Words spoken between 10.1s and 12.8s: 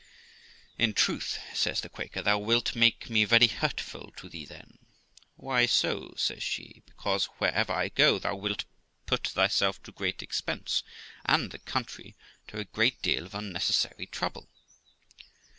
expense, and the country to a